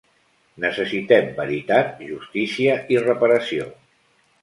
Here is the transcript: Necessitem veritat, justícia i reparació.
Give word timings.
Necessitem 0.63 1.29
veritat, 1.41 1.93
justícia 2.09 2.81
i 2.97 3.01
reparació. 3.07 3.73